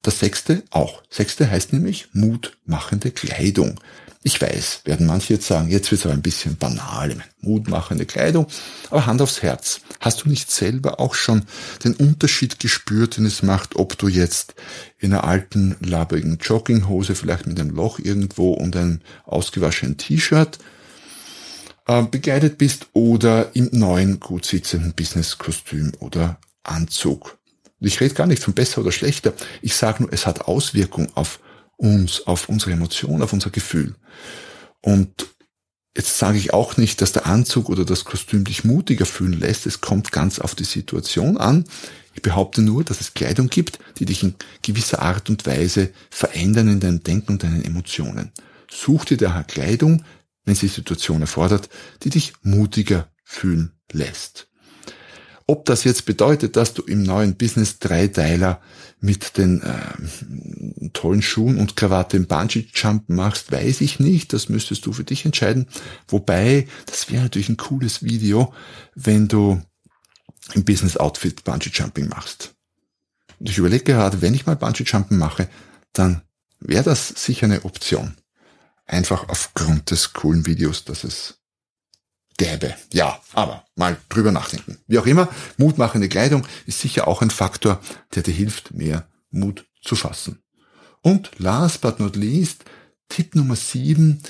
Das 0.07 0.21
sechste 0.21 0.63
auch. 0.71 1.03
Sechste 1.11 1.51
heißt 1.51 1.73
nämlich 1.73 2.07
mutmachende 2.13 3.11
Kleidung. 3.11 3.81
Ich 4.23 4.41
weiß, 4.41 4.83
werden 4.85 5.05
manche 5.05 5.35
jetzt 5.35 5.49
sagen, 5.49 5.69
jetzt 5.69 5.91
wird 5.91 5.99
es 5.99 6.07
aber 6.07 6.15
ein 6.15 6.23
bisschen 6.23 6.57
banal, 6.57 7.17
mutmachende 7.41 8.07
Kleidung, 8.07 8.47
aber 8.89 9.07
Hand 9.07 9.21
aufs 9.21 9.43
Herz. 9.43 9.81
Hast 9.99 10.23
du 10.23 10.29
nicht 10.29 10.49
selber 10.49 11.01
auch 11.01 11.15
schon 11.15 11.43
den 11.83 11.95
Unterschied 11.95 12.61
gespürt, 12.61 13.17
den 13.17 13.27
es 13.27 13.43
macht, 13.43 13.75
ob 13.75 13.99
du 13.99 14.07
jetzt 14.07 14.55
in 14.97 15.13
einer 15.13 15.25
alten, 15.25 15.75
labrigen 15.81 16.39
Jogginghose, 16.41 17.17
vielleicht 17.17 17.49
mit 17.49 17.59
einem 17.59 17.71
Loch 17.71 17.99
irgendwo 17.99 18.53
und 18.53 18.77
einem 18.77 19.01
ausgewaschenen 19.25 19.97
T-Shirt 19.97 20.61
äh, 21.89 22.05
begleitet 22.05 22.59
bist 22.59 22.87
oder 22.93 23.57
im 23.57 23.71
neuen, 23.73 24.21
gut 24.21 24.47
sitzenden 24.47 24.93
Businesskostüm 24.93 25.95
oder 25.99 26.39
Anzug? 26.63 27.36
Ich 27.81 28.01
rede 28.01 28.15
gar 28.15 28.27
nicht 28.27 28.43
von 28.43 28.55
besser 28.55 28.81
oder 28.81 28.93
schlechter. 28.93 29.35
Ich 29.63 29.77
sage 29.77 30.03
nur, 30.03 30.13
es 30.13 30.27
hat 30.27 30.43
Auswirkungen 30.43 31.11
auf 31.15 31.41
uns, 31.77 32.27
auf 32.27 32.49
unsere 32.49 32.73
Emotion, 32.73 33.23
auf 33.23 33.33
unser 33.33 33.51
Gefühl. 33.51 33.95
Und 34.81 35.27
jetzt 35.95 36.19
sage 36.19 36.39
ich 36.39 36.55
auch 36.55 36.77
nicht, 36.77 37.03
dass 37.03 37.13
der 37.13 37.27
Anzug 37.27 37.69
oder 37.69 37.85
das 37.85 38.05
Kostüm 38.05 38.45
dich 38.45 38.65
mutiger 38.65 39.05
fühlen 39.05 39.39
lässt. 39.39 39.67
Es 39.67 39.81
kommt 39.81 40.11
ganz 40.11 40.39
auf 40.39 40.55
die 40.55 40.65
Situation 40.65 41.37
an. 41.37 41.65
Ich 42.15 42.23
behaupte 42.23 42.63
nur, 42.63 42.83
dass 42.83 43.03
es 43.03 43.13
Kleidung 43.13 43.49
gibt, 43.49 43.79
die 43.99 44.07
dich 44.07 44.23
in 44.23 44.37
gewisser 44.63 45.03
Art 45.03 45.29
und 45.29 45.45
Weise 45.47 45.91
verändern 46.11 46.69
in 46.69 46.81
deinem 46.81 47.03
Denken 47.03 47.33
und 47.33 47.43
deinen 47.43 47.63
Emotionen. 47.63 48.33
Such 48.71 49.05
dir 49.05 49.19
daher 49.19 49.45
Kleidung, 49.45 50.03
wenn 50.45 50.55
sie 50.55 50.69
die 50.69 50.75
Situation 50.75 51.21
erfordert, 51.21 51.69
die 52.05 52.11
dich 52.11 52.33
mutiger 52.43 53.11
fühlen 53.23 53.73
lässt. 53.93 54.49
Ob 55.49 55.65
das 55.65 55.85
jetzt 55.85 56.07
bedeutet, 56.07 56.57
dass 56.57 56.75
du 56.75 56.83
im 56.83 57.05
neuen 57.05 57.37
Business 57.37 57.79
Dreiteiler 57.79 58.61
mit 59.01 59.39
den 59.39 59.63
äh, 59.63 60.89
tollen 60.93 61.23
Schuhen 61.23 61.59
und 61.59 61.77
Krawatte 61.77 62.17
im 62.17 62.27
Bungee 62.27 62.67
Jump 62.75 63.09
machst, 63.09 63.53
weiß 63.53 63.81
ich 63.83 64.01
nicht. 64.01 64.33
Das 64.33 64.49
müsstest 64.49 64.87
du 64.87 64.93
für 64.93 65.05
dich 65.05 65.25
entscheiden. 65.25 65.69
Wobei, 66.09 66.67
das 66.87 67.11
wäre 67.11 67.23
natürlich 67.23 67.49
ein 67.49 67.57
cooles 67.57 68.03
Video, 68.03 68.53
wenn 68.97 69.29
du 69.29 69.63
im 70.55 70.65
Business 70.65 70.97
Outfit 70.97 71.45
Bungee 71.45 71.71
Jumping 71.73 72.09
machst. 72.09 72.55
Und 73.39 73.49
ich 73.49 73.59
überlege 73.59 73.85
gerade, 73.85 74.23
wenn 74.23 74.35
ich 74.35 74.47
mal 74.47 74.57
Bungee 74.57 74.85
Jumping 74.85 75.19
mache, 75.19 75.49
dann 75.93 76.23
wäre 76.59 76.83
das 76.83 77.09
sicher 77.09 77.45
eine 77.45 77.65
Option. 77.65 78.17
Einfach 78.85 79.29
aufgrund 79.29 79.93
des 79.93 80.13
coolen 80.13 80.47
Videos, 80.47 80.85
dass 80.85 81.05
es 81.05 81.39
gäbe. 82.37 82.75
Ja, 82.93 83.21
aber 83.33 83.65
mal 83.75 83.97
drüber 84.09 84.33
nachdenken. 84.33 84.79
Wie 84.87 84.99
auch 84.99 85.07
immer, 85.07 85.29
mutmachende 85.57 86.09
Kleidung 86.09 86.47
ist 86.67 86.81
sicher 86.81 87.09
auch 87.09 87.23
ein 87.23 87.31
Faktor, 87.31 87.81
der 88.15 88.23
dir 88.23 88.35
hilft, 88.35 88.75
mehr 88.75 89.07
Mut 89.31 89.67
zu 89.83 89.97
fassen. 89.97 90.43
Und 91.03 91.31
last 91.39 91.81
but 91.81 92.01
not 92.01 92.17
least, 92.17 92.65
Tipp 93.09 93.35
Nummer 93.35 93.57
sieben 93.57 94.21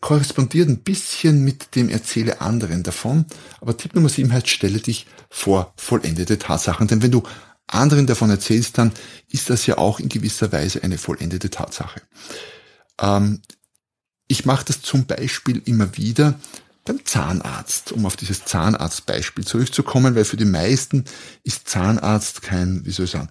korrespondiert 0.00 0.68
ein 0.68 0.78
bisschen 0.78 1.42
mit 1.44 1.74
dem 1.74 1.88
Erzähle 1.88 2.40
anderen 2.40 2.84
davon, 2.84 3.26
aber 3.60 3.76
Tipp 3.76 3.94
Nummer 3.94 4.08
sieben 4.08 4.32
heißt, 4.32 4.48
stelle 4.48 4.78
dich 4.78 5.06
vor 5.28 5.72
vollendete 5.76 6.38
Tatsachen. 6.38 6.86
Denn 6.86 7.02
wenn 7.02 7.10
du 7.10 7.24
anderen 7.66 8.06
davon 8.06 8.30
erzählst, 8.30 8.78
dann 8.78 8.92
ist 9.28 9.50
das 9.50 9.66
ja 9.66 9.78
auch 9.78 10.00
in 10.00 10.08
gewisser 10.08 10.52
Weise 10.52 10.82
eine 10.82 10.98
vollendete 10.98 11.50
Tatsache. 11.50 12.02
Ähm, 13.00 13.42
ich 14.28 14.44
mache 14.44 14.66
das 14.66 14.82
zum 14.82 15.06
Beispiel 15.06 15.62
immer 15.64 15.96
wieder, 15.96 16.38
beim 16.88 17.04
Zahnarzt, 17.04 17.92
um 17.92 18.06
auf 18.06 18.16
dieses 18.16 18.44
Zahnarztbeispiel 18.44 19.44
zurückzukommen, 19.44 20.14
weil 20.14 20.24
für 20.24 20.36
die 20.36 20.44
meisten 20.44 21.04
ist 21.44 21.68
Zahnarzt 21.68 22.42
kein, 22.42 22.84
wie 22.84 22.90
soll 22.90 23.04
ich 23.04 23.12
sagen, 23.12 23.28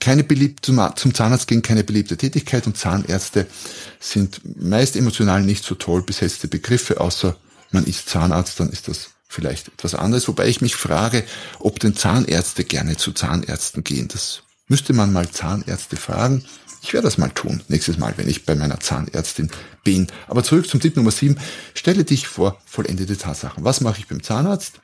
keine 0.00 0.24
beliebte, 0.24 0.72
zum 0.96 1.14
Zahnarzt 1.14 1.46
gehen 1.46 1.62
keine 1.62 1.84
beliebte 1.84 2.16
Tätigkeit 2.16 2.66
und 2.66 2.76
Zahnärzte 2.76 3.46
sind 4.00 4.40
meist 4.60 4.96
emotional 4.96 5.42
nicht 5.42 5.64
so 5.64 5.74
toll 5.74 6.02
besetzte 6.02 6.48
Begriffe, 6.48 7.00
außer 7.00 7.36
man 7.70 7.84
ist 7.84 8.08
Zahnarzt, 8.08 8.58
dann 8.58 8.70
ist 8.70 8.88
das 8.88 9.10
vielleicht 9.28 9.68
etwas 9.68 9.94
anderes. 9.94 10.28
Wobei 10.28 10.48
ich 10.48 10.62
mich 10.62 10.76
frage, 10.76 11.24
ob 11.58 11.78
denn 11.80 11.94
Zahnärzte 11.94 12.64
gerne 12.64 12.96
zu 12.96 13.12
Zahnärzten 13.12 13.84
gehen. 13.84 14.08
Das 14.08 14.42
müsste 14.68 14.94
man 14.94 15.12
mal 15.12 15.30
Zahnärzte 15.30 15.96
fragen. 15.96 16.44
Ich 16.86 16.92
werde 16.92 17.06
das 17.06 17.18
mal 17.18 17.30
tun, 17.30 17.64
nächstes 17.66 17.98
Mal, 17.98 18.14
wenn 18.16 18.28
ich 18.28 18.44
bei 18.44 18.54
meiner 18.54 18.78
Zahnärztin 18.78 19.50
bin. 19.82 20.06
Aber 20.28 20.44
zurück 20.44 20.68
zum 20.68 20.78
Tipp 20.78 20.94
Nummer 20.94 21.10
7. 21.10 21.36
Stelle 21.74 22.04
dich 22.04 22.28
vor 22.28 22.62
vollendete 22.64 23.16
Tatsachen. 23.16 23.64
Was 23.64 23.80
mache 23.80 23.98
ich 23.98 24.06
beim 24.06 24.22
Zahnarzt? 24.22 24.80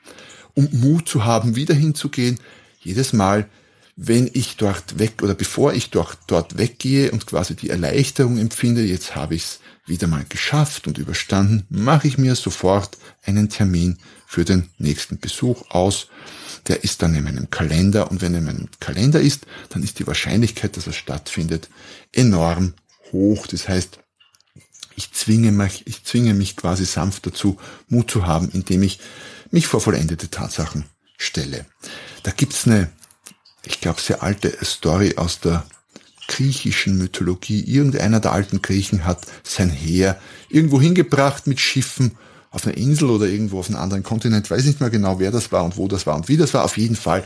Um 0.55 0.69
Mut 0.73 1.09
zu 1.09 1.25
haben, 1.25 1.55
wieder 1.55 1.77
hinzugehen. 1.77 2.41
Jedes 2.81 3.13
Mal, 3.13 3.49
wenn 3.95 4.29
ich 4.33 4.57
dort 4.57 4.99
weg 4.99 5.23
oder 5.23 5.35
bevor 5.35 5.75
ich 5.75 5.91
dort, 5.91 6.19
dort 6.27 6.59
weggehe 6.59 7.13
und 7.13 7.27
quasi 7.27 7.55
die 7.55 7.71
Erleichterung 7.71 8.37
empfinde, 8.37 8.83
jetzt 8.83 9.15
habe 9.15 9.37
ich 9.37 9.45
es 9.45 9.61
wieder 9.87 10.09
mal 10.09 10.25
geschafft 10.29 10.89
und 10.89 10.99
überstanden, 10.99 11.67
mache 11.71 12.09
ich 12.09 12.19
mir 12.19 12.35
sofort 12.35 12.99
einen 13.23 13.49
Termin 13.49 13.99
für 14.27 14.45
den 14.45 14.71
nächsten 14.77 15.21
Besuch 15.21 15.71
aus 15.71 16.09
der 16.69 16.85
ist 16.85 17.03
dann 17.03 17.15
in 17.15 17.25
meinem 17.25 17.51
Kalender 17.51 18.11
und 18.11 18.23
wenn 18.23 18.35
er 18.35 18.39
in 18.39 18.45
meinem 18.45 18.69
Kalender 18.81 19.21
ist, 19.21 19.47
dann 19.71 19.83
ist 19.83 19.99
die 19.99 20.07
Wahrscheinlichkeit, 20.07 20.77
dass 20.77 20.87
er 20.87 20.93
stattfindet, 20.93 21.69
enorm 22.13 22.75
hoch. 23.11 23.47
Das 23.47 23.69
heißt, 23.69 23.99
ich 24.97 25.13
zwinge 25.13 25.53
mich, 25.53 25.87
ich 25.87 26.05
zwinge 26.05 26.35
mich 26.35 26.57
quasi 26.57 26.85
sanft 26.85 27.27
dazu, 27.27 27.59
Mut 27.89 28.11
zu 28.11 28.27
haben, 28.27 28.51
indem 28.51 28.83
ich 28.83 29.01
mich 29.51 29.67
vor 29.67 29.81
vollendete 29.81 30.31
Tatsachen 30.31 30.85
stelle. 31.17 31.67
Da 32.23 32.31
gibt's 32.31 32.67
eine, 32.67 32.91
ich 33.65 33.81
glaube, 33.81 34.01
sehr 34.01 34.23
alte 34.23 34.57
Story 34.65 35.15
aus 35.17 35.41
der 35.41 35.65
griechischen 36.29 36.97
Mythologie. 36.99 37.63
Irgendeiner 37.63 38.21
der 38.21 38.33
alten 38.33 38.63
Griechen 38.63 39.05
hat 39.05 39.27
sein 39.43 39.71
Heer 39.71 40.21
irgendwo 40.49 40.81
hingebracht 40.81 41.47
mit 41.47 41.61
Schiffen 41.61 42.13
auf 42.53 42.67
einer 42.67 42.77
Insel 42.77 43.11
oder 43.11 43.27
irgendwo 43.27 43.59
auf 43.59 43.69
einem 43.69 43.79
anderen 43.79 44.03
Kontinent, 44.03 44.51
weiß 44.51 44.65
nicht 44.67 44.81
mehr 44.81 44.91
genau, 44.91 45.19
wer 45.19 45.31
das 45.31 45.51
war 45.51 45.65
und 45.65 45.77
wo 45.77 45.89
das 45.89 46.07
war 46.07 46.15
und 46.15 46.29
wie 46.29 46.37
das 46.37 46.55
war. 46.55 46.65
Auf 46.65 46.77
jeden 46.77 46.97
Fall 46.97 47.25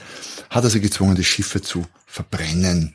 hat 0.49 0.65
er 0.65 0.71
sie 0.71 0.81
gezwungen, 0.81 1.17
die 1.17 1.25
Schiffe 1.25 1.61
zu 1.61 1.85
verbrennen. 2.07 2.95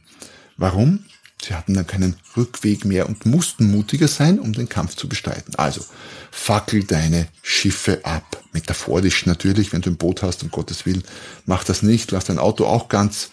Warum? 0.57 1.05
Sie 1.43 1.53
hatten 1.55 1.73
dann 1.73 1.87
keinen 1.87 2.15
Rückweg 2.37 2.85
mehr 2.85 3.09
und 3.09 3.25
mussten 3.25 3.69
mutiger 3.71 4.07
sein, 4.07 4.39
um 4.39 4.53
den 4.53 4.69
Kampf 4.69 4.95
zu 4.95 5.09
bestreiten. 5.09 5.55
Also, 5.55 5.83
fackel 6.29 6.83
deine 6.83 7.27
Schiffe 7.41 8.05
ab. 8.05 8.43
Metaphorisch 8.53 9.25
natürlich, 9.25 9.73
wenn 9.73 9.81
du 9.81 9.89
ein 9.89 9.97
Boot 9.97 10.21
hast, 10.21 10.43
um 10.43 10.51
Gottes 10.51 10.85
Willen, 10.85 11.03
mach 11.45 11.63
das 11.63 11.81
nicht, 11.81 12.11
lass 12.11 12.25
dein 12.25 12.37
Auto 12.37 12.65
auch 12.65 12.89
ganz, 12.89 13.31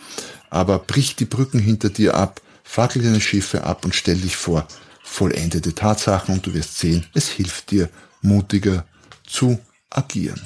aber 0.48 0.78
brich 0.78 1.16
die 1.16 1.26
Brücken 1.26 1.58
hinter 1.58 1.90
dir 1.90 2.14
ab, 2.14 2.40
fackel 2.64 3.02
deine 3.02 3.20
Schiffe 3.20 3.64
ab 3.64 3.84
und 3.84 3.94
stell 3.94 4.16
dich 4.16 4.36
vor 4.36 4.66
vollendete 5.02 5.74
Tatsachen 5.74 6.34
und 6.34 6.46
du 6.46 6.54
wirst 6.54 6.78
sehen, 6.78 7.06
es 7.14 7.28
hilft 7.28 7.70
dir, 7.70 7.88
mutiger 8.22 8.84
zu 9.28 9.58
agieren. 9.90 10.40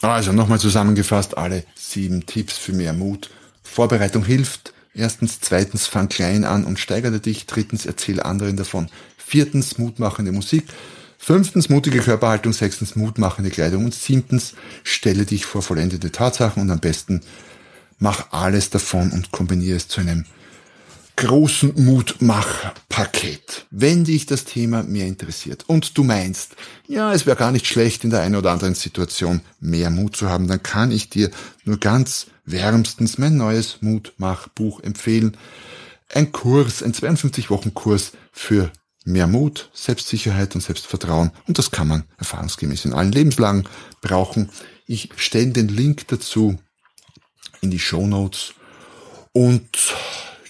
Also 0.00 0.32
nochmal 0.32 0.58
zusammengefasst, 0.58 1.36
alle 1.36 1.64
sieben 1.74 2.24
Tipps 2.24 2.56
für 2.56 2.72
mehr 2.72 2.94
Mut. 2.94 3.30
Vorbereitung 3.62 4.24
hilft, 4.24 4.72
Erstens, 4.94 5.40
zweitens, 5.40 5.86
fang 5.86 6.08
klein 6.08 6.44
an 6.44 6.64
und 6.64 6.78
steigere 6.78 7.20
dich. 7.20 7.46
Drittens, 7.46 7.86
erzähle 7.86 8.24
anderen 8.24 8.56
davon. 8.56 8.88
Viertens, 9.16 9.78
mutmachende 9.78 10.32
Musik. 10.32 10.64
Fünftens, 11.16 11.68
mutige 11.68 12.00
Körperhaltung. 12.00 12.52
Sechstens, 12.52 12.96
mutmachende 12.96 13.50
Kleidung. 13.50 13.84
Und 13.84 13.94
siebtens, 13.94 14.54
stelle 14.82 15.26
dich 15.26 15.44
vor 15.44 15.62
vollendete 15.62 16.10
Tatsachen 16.10 16.62
und 16.62 16.70
am 16.70 16.80
besten 16.80 17.20
mach 17.98 18.32
alles 18.32 18.70
davon 18.70 19.12
und 19.12 19.30
kombiniere 19.30 19.76
es 19.76 19.86
zu 19.86 20.00
einem 20.00 20.24
großen 21.20 21.74
Mutmach-Paket. 21.76 23.66
Wenn 23.70 24.04
dich 24.04 24.24
das 24.24 24.46
Thema 24.46 24.82
mehr 24.82 25.06
interessiert 25.06 25.64
und 25.66 25.98
du 25.98 26.02
meinst, 26.02 26.56
ja, 26.88 27.12
es 27.12 27.26
wäre 27.26 27.36
gar 27.36 27.52
nicht 27.52 27.66
schlecht, 27.66 28.04
in 28.04 28.10
der 28.10 28.22
einen 28.22 28.36
oder 28.36 28.52
anderen 28.52 28.74
Situation 28.74 29.42
mehr 29.60 29.90
Mut 29.90 30.16
zu 30.16 30.30
haben, 30.30 30.48
dann 30.48 30.62
kann 30.62 30.90
ich 30.90 31.10
dir 31.10 31.30
nur 31.64 31.78
ganz 31.78 32.28
wärmstens 32.46 33.18
mein 33.18 33.36
neues 33.36 33.82
Mutmach-Buch 33.82 34.80
empfehlen. 34.80 35.36
Ein 36.08 36.32
Kurs, 36.32 36.82
ein 36.82 36.94
52-Wochen-Kurs 36.94 38.12
für 38.32 38.72
mehr 39.04 39.26
Mut, 39.26 39.68
Selbstsicherheit 39.74 40.54
und 40.54 40.62
Selbstvertrauen. 40.62 41.32
Und 41.46 41.58
das 41.58 41.70
kann 41.70 41.88
man 41.88 42.04
erfahrungsgemäß 42.16 42.86
in 42.86 42.94
allen 42.94 43.12
Lebenslagen 43.12 43.68
brauchen. 44.00 44.48
Ich 44.86 45.10
stelle 45.16 45.52
den 45.52 45.68
Link 45.68 46.08
dazu 46.08 46.58
in 47.60 47.70
die 47.70 47.78
Show 47.78 48.06
Notes. 48.06 48.54
Und 49.32 49.68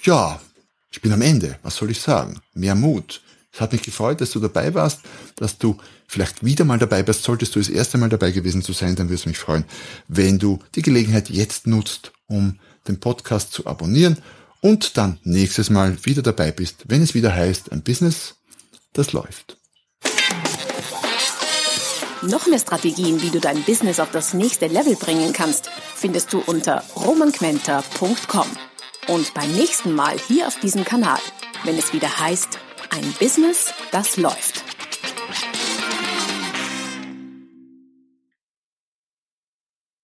ja, 0.04 0.40
ich 0.90 1.00
bin 1.00 1.12
am 1.12 1.22
Ende. 1.22 1.58
Was 1.62 1.76
soll 1.76 1.90
ich 1.90 2.00
sagen? 2.00 2.40
Mehr 2.52 2.74
Mut. 2.74 3.22
Es 3.52 3.60
hat 3.60 3.72
mich 3.72 3.82
gefreut, 3.82 4.20
dass 4.20 4.30
du 4.30 4.40
dabei 4.40 4.74
warst, 4.74 5.00
dass 5.36 5.58
du 5.58 5.76
vielleicht 6.06 6.44
wieder 6.44 6.64
mal 6.64 6.78
dabei 6.78 7.02
bist. 7.02 7.24
Solltest 7.24 7.54
du 7.54 7.58
das 7.58 7.68
erste 7.68 7.98
Mal 7.98 8.08
dabei 8.08 8.30
gewesen 8.30 8.62
zu 8.62 8.72
sein, 8.72 8.94
dann 8.94 9.08
würde 9.08 9.16
es 9.16 9.26
mich 9.26 9.38
freuen, 9.38 9.64
wenn 10.08 10.38
du 10.38 10.60
die 10.74 10.82
Gelegenheit 10.82 11.30
jetzt 11.30 11.66
nutzt, 11.66 12.12
um 12.26 12.58
den 12.86 13.00
Podcast 13.00 13.52
zu 13.52 13.66
abonnieren 13.66 14.18
und 14.60 14.96
dann 14.96 15.18
nächstes 15.24 15.70
Mal 15.70 15.96
wieder 16.04 16.22
dabei 16.22 16.52
bist, 16.52 16.84
wenn 16.86 17.02
es 17.02 17.14
wieder 17.14 17.34
heißt, 17.34 17.72
ein 17.72 17.82
Business, 17.82 18.36
das 18.92 19.12
läuft. 19.12 19.56
Noch 22.22 22.46
mehr 22.46 22.58
Strategien, 22.58 23.22
wie 23.22 23.30
du 23.30 23.40
dein 23.40 23.62
Business 23.62 23.98
auf 23.98 24.10
das 24.10 24.34
nächste 24.34 24.66
Level 24.66 24.94
bringen 24.94 25.32
kannst, 25.32 25.70
findest 25.94 26.32
du 26.32 26.40
unter 26.40 26.84
romanquenter.com 26.94 28.46
und 29.10 29.34
beim 29.34 29.50
nächsten 29.52 29.94
Mal 29.94 30.16
hier 30.18 30.46
auf 30.46 30.58
diesem 30.60 30.84
Kanal, 30.84 31.18
wenn 31.64 31.76
es 31.76 31.92
wieder 31.92 32.20
heißt, 32.20 32.58
ein 32.90 33.12
Business, 33.18 33.72
das 33.90 34.16
läuft. 34.16 34.59